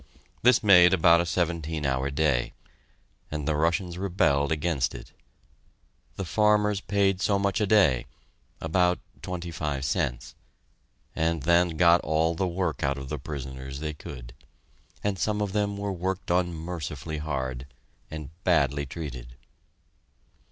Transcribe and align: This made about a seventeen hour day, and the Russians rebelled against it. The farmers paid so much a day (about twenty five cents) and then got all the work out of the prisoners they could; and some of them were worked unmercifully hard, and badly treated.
This 0.41 0.63
made 0.63 0.95
about 0.95 1.21
a 1.21 1.27
seventeen 1.27 1.85
hour 1.85 2.09
day, 2.09 2.53
and 3.29 3.47
the 3.47 3.55
Russians 3.55 3.99
rebelled 3.99 4.51
against 4.51 4.95
it. 4.95 5.11
The 6.15 6.25
farmers 6.25 6.81
paid 6.81 7.21
so 7.21 7.37
much 7.37 7.61
a 7.61 7.67
day 7.67 8.07
(about 8.59 8.97
twenty 9.21 9.51
five 9.51 9.85
cents) 9.85 10.33
and 11.15 11.43
then 11.43 11.77
got 11.77 12.01
all 12.01 12.33
the 12.33 12.47
work 12.47 12.81
out 12.81 12.97
of 12.97 13.09
the 13.09 13.19
prisoners 13.19 13.79
they 13.79 13.93
could; 13.93 14.33
and 15.03 15.19
some 15.19 15.39
of 15.39 15.51
them 15.53 15.77
were 15.77 15.93
worked 15.93 16.31
unmercifully 16.31 17.19
hard, 17.19 17.67
and 18.09 18.31
badly 18.43 18.87
treated. 18.87 19.35